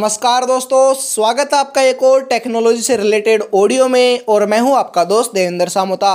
[0.00, 4.74] नमस्कार दोस्तों, स्वागत है आपका एक और टेक्नोलॉजी से रिलेटेड ऑडियो में और मैं हूँ
[4.76, 6.14] आपका दोस्त देवेंद्र सामोता।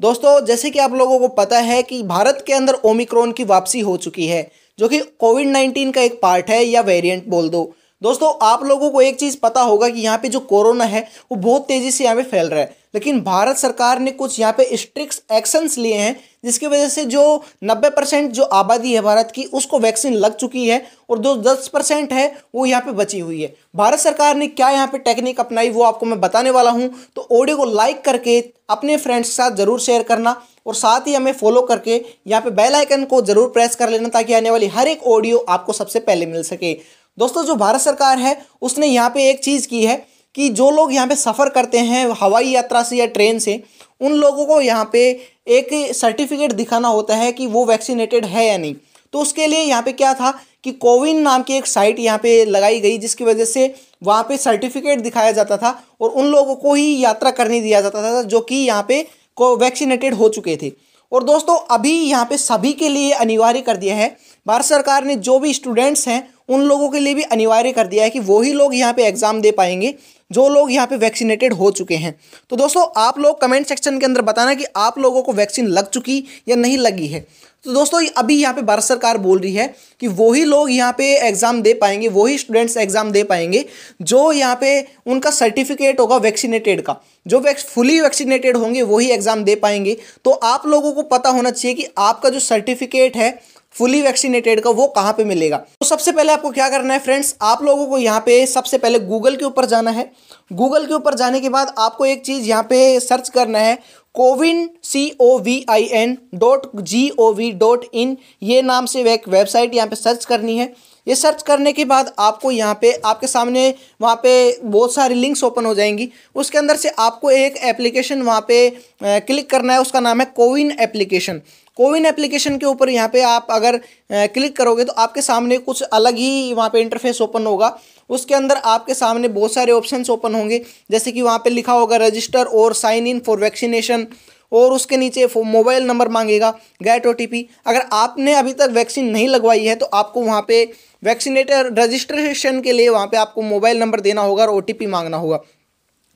[0.00, 3.80] दोस्तों, जैसे कि आप लोगों को पता है कि भारत के अंदर ओमिक्रॉन की वापसी
[3.80, 7.62] हो चुकी है, जो कि कोविड नाइन्टीन का एक पार्ट है या वेरिएंट बोल दो।
[8.02, 11.00] दोस्तों, आप लोगों को एक चीज़ पता होगा कि यहाँ पे जो कोरोना है,
[11.30, 14.52] वो बहुत तेज़ी से यहाँ पे फैल रहा है। लेकिन भारत सरकार ने कुछ यहाँ
[14.52, 17.22] पे स्ट्रिक्ट एक्शंस लिए हैं, जिसकी वजह से जो
[17.64, 21.68] 90 परसेंट जो आबादी है भारत की, उसको वैक्सीन लग चुकी है और जो 10
[21.68, 25.40] परसेंट है, वो यहाँ पे बची हुई है। भारत सरकार ने क्या यहाँ पे टेक्निक
[25.40, 28.38] अपनाई, वो आपको मैं बताने वाला हूँ। तो ऑडियो को लाइक करके,
[28.70, 32.50] अपने फ्रेंड्स के साथ ज़रूर शेयर करना और साथ ही हमें फॉलो करके यहाँ पे
[32.52, 36.00] बेल आइकन को ज़रूर प्रेस कर लेना, ताकि आने वाली हर एक ऑडियो आपको सबसे
[36.00, 36.76] पहले मिल सके।
[37.18, 39.96] दोस्तों, जो भारत सरकार है, उसने यहाँ पे एक चीज़ की है
[40.34, 43.62] कि जो लोग यहाँ पे सफ़र करते हैं, हवाई यात्रा से या ट्रेन से,
[44.00, 45.08] उन लोगों को यहाँ पे
[45.48, 48.74] एक सर्टिफिकेट दिखाना होता है कि वो वैक्सीनेटेड है या नहीं।
[49.12, 50.30] तो उसके लिए यहाँ पे क्या था
[50.64, 54.36] कि कोविन नाम की एक साइट यहाँ पे लगाई गई, जिसकी वजह से वहाँ पे
[54.36, 58.40] सर्टिफिकेट दिखाया जाता था और उन लोगों को ही यात्रा करने दिया जाता था, जो
[58.40, 60.72] कि यहाँ पे को वैक्सीनेटेड हो चुके थे।
[61.12, 65.14] और दोस्तों, अभी यहाँ पे सभी के लिए अनिवार्य कर दिया है। भारत सरकार ने
[65.16, 68.52] जो भी स्टूडेंट्स हैं उन लोगों के लिए भी अनिवार्य कर दिया है कि वही
[68.52, 69.94] लोग यहाँ पे एग्ज़ाम दे पाएँगे,
[70.30, 72.14] जो लोग यहाँ पे वैक्सीनेटेड हो चुके हैं।
[72.50, 75.90] तो दोस्तों, आप लोग कमेंट सेक्शन के अंदर बताना कि आप लोगों को वैक्सीन लग
[75.90, 77.26] चुकी या नहीं लगी है।
[77.64, 79.66] तो दोस्तों अभी यहाँ पे भारत सरकार बोल रही है
[80.00, 83.64] कि वही लोग यहाँ पे एग्ज़ाम दे पाएँगे वही स्टूडेंट्स एग्ज़ाम दे पाएँगे,
[84.02, 89.44] जो यहाँ पे उनका सर्टिफिकेट होगा वैक्सीनेटेड का। जो वैक्स फुली वैक्सीनेटेड होंगे वही एग्ज़ाम
[89.44, 93.30] दे पाएँगे। तो आप लोगों को पता होना चाहिए कि आपका जो सर्टिफिकेट है
[93.76, 95.56] फुली वैक्सीनेटेड का वो कहाँ पे मिलेगा?
[95.56, 98.98] तो सबसे पहले आपको क्या करना है फ्रेंड्स, आप लोगों को यहाँ पे सबसे पहले
[99.00, 100.10] गूगल के ऊपर जाना है।
[100.52, 103.78] गूगल के ऊपर जाने के बाद आपको एक चीज़ यहाँ पे सर्च करना है,
[104.14, 109.02] CoWIN C O V I N dot G O V dot in ये नाम से
[109.12, 110.72] एक वेबसाइट यहाँ पे सर्च करनी है।
[111.06, 115.44] ये सर्च करने के बाद आपको यहाँ पे, आपके सामने वहाँ पे बहुत सारी लिंक्स
[115.44, 118.68] ओपन हो जाएँगी। उसके अंदर से आपको एक एप्लीकेशन वहाँ पे
[119.02, 121.40] क्लिक करना है। उसका नाम है कोविन एप्लीकेशन
[121.78, 123.76] कोविन एप्लीकेशन के ऊपर यहाँ पे आप अगर
[124.10, 127.76] क्लिक करोगे तो आपके सामने कुछ अलग ही वहाँ पे इंटरफेस ओपन होगा।
[128.10, 130.60] उसके अंदर आपके सामने बहुत सारे ऑप्शंस ओपन होंगे।
[130.90, 134.06] जैसे कि वहाँ पे लिखा होगा रजिस्टर और साइन इन फॉर वैक्सीनेशन
[134.52, 136.50] और उसके नीचे मोबाइल नंबर मांगेगा
[136.82, 140.64] गेट ओटीपी अगर आपने अभी तक वैक्सीन नहीं लगवाई है तो आपको वहाँ पे
[141.02, 145.40] वैक्सीनेटर रजिस्ट्रेशन के लिए वहाँ पे आपको मोबाइल नंबर देना होगा और ओटीपी मांगना होगा।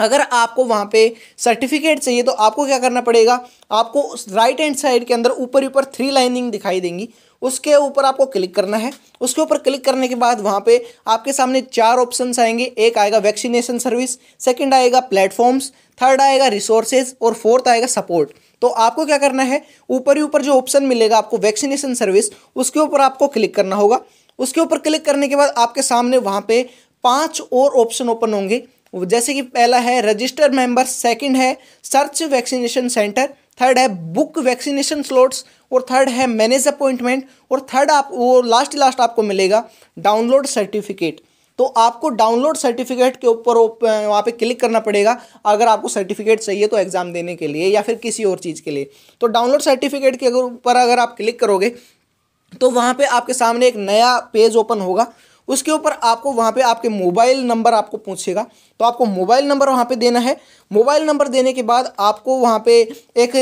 [0.00, 1.00] अगर आपको वहाँ पे
[1.38, 3.34] सर्टिफिकेट चाहिए तो आपको क्या करना पड़ेगा?
[3.72, 7.08] आपको राइट हैंड साइड के अंदर ऊपर ऊपर थ्री लाइनिंग दिखाई देंगी।
[7.42, 11.32] उसके ऊपर आपको क्लिक करना है। उसके ऊपर क्लिक करने के बाद वहाँ पे आपके
[11.32, 17.34] सामने चार ऑप्शंस आएँगे। एक आएगा वैक्सीनेशन सर्विस सेकंड आएगा प्लेटफॉर्म्स थर्ड आएगा रिसोर्सेज और
[17.34, 18.30] फोर्थ आएगा सपोर्ट
[18.62, 19.62] तो आपको क्या करना है?
[19.90, 24.00] ऊपर ही ऊपर जो ऑप्शन मिलेगा आपको वैक्सीनेशन सर्विस उसके ऊपर आपको क्लिक करना होगा।
[24.38, 26.62] उसके ऊपर क्लिक करने के बाद आपके सामने वहाँ पे
[27.04, 28.62] पाँच और ऑप्शन ओपन होंगे।
[28.94, 35.02] जैसे कि पहला है रजिस्टर मेंबर सेकंड है सर्च वैक्सीनेशन सेंटर थर्ड है बुक वैक्सीनेशन
[35.02, 39.64] स्लॉट्स और थर्ड है मैनेज अपॉइंटमेंट और थर्ड आप, वो लास्ट लास्ट आपको मिलेगा
[39.98, 41.20] डाउनलोड सर्टिफिकेट
[41.58, 46.66] तो आपको डाउनलोड सर्टिफिकेट के ऊपर वहाँ पे क्लिक करना पड़ेगा, अगर आपको सर्टिफिकेट चाहिए
[46.66, 48.90] तो एग्ज़ाम देने के लिए या फिर किसी और चीज़ के लिए.
[49.20, 51.72] तो डाउनलोड सर्टिफिकेट के ऊपर अगर आप क्लिक करोगे
[52.52, 55.12] तो वहाँ पे आपके सामने एक नया पेज ओपन होगा
[55.48, 58.46] उसके ऊपर आपको वहाँ पे आपके मोबाइल नंबर आपको पूछेगा।
[58.80, 60.36] तो आपको मोबाइल नंबर वहाँ पे देना है।
[60.70, 62.80] मोबाइल नंबर देने के बाद आपको वहाँ पे
[63.16, 63.32] एक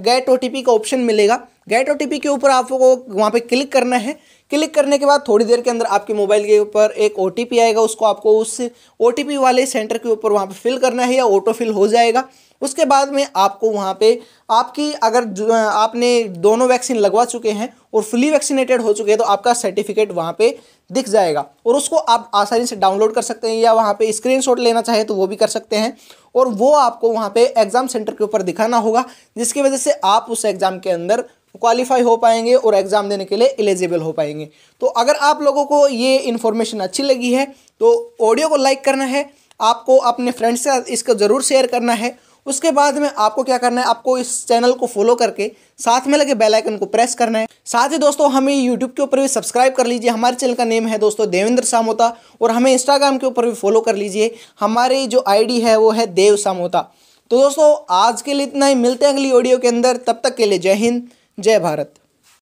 [0.00, 1.36] गेट ओटीपी का ऑप्शन मिलेगा।
[1.68, 4.18] गेट ओटीपी के ऊपर आपको वहाँ पे क्लिक करना है।
[4.50, 7.80] क्लिक करने के बाद थोड़ी देर के अंदर आपके मोबाइल के ऊपर एक ओटीपी आएगा,
[7.80, 8.60] उसको आपको उस
[9.00, 12.24] ओटीपी वाले सेंटर के ऊपर वहाँ पर फिल करना है या ऑटो फिल हो जाएगा।
[12.62, 14.18] उसके बाद में आपको वहाँ पे
[14.50, 19.24] आपकी अगर आपने दोनों वैक्सीन लगवा चुके हैं और फुली वैक्सीनेटेड हो चुके हैं तो
[19.26, 20.56] आपका सर्टिफिकेट वहाँ पे
[20.90, 24.58] दिख जाएगा। और उसको आप आसानी से डाउनलोड कर सकते हैं या वहाँ पे स्क्रीनशॉट
[24.60, 25.96] लेना चाहे तो वो भी कर सकते हैं।
[26.34, 29.04] और वो आपको वहाँ पे एग्ज़ाम सेंटर के ऊपर दिखाना होगा,
[29.36, 31.24] जिसकी वजह से आप उस एग्ज़ाम के अंदर
[31.56, 34.48] क्वालिफाई हो पाएँगे और एग्ज़ाम देने के लिए एलिजिबल हो पाएँगे।
[34.82, 37.46] तो अगर आप लोगों को ये इन्फॉर्मेशन अच्छी लगी है
[37.80, 39.28] तो ऑडियो को लाइक करना है,
[39.60, 42.16] आपको अपने फ्रेंड्स से इसको ज़रूर शेयर करना है।
[42.46, 46.16] उसके बाद में आपको क्या करना है, आपको इस चैनल को फॉलो करके साथ में
[46.18, 49.28] लगे बेल आइकन को प्रेस करना है। साथ ही दोस्तों, हमें यूट्यूब के ऊपर भी
[49.28, 53.26] सब्सक्राइब कर लीजिए। हमारे चैनल का नेम है दोस्तों, देवेंद्र सामोता, और हमें इंस्टाग्राम के
[53.26, 56.80] ऊपर भी फॉलो कर लीजिए। हमारी जो आईडी है, वो है देव सामोता।
[57.30, 60.36] तो दोस्तों, आज के लिए इतना ही। मिलते हैं अगली ऑडियो के अंदर। तब तक
[60.36, 61.02] के लिए जय हिंद।
[61.38, 61.94] जय भारत।